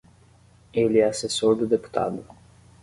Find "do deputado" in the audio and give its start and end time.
1.55-2.25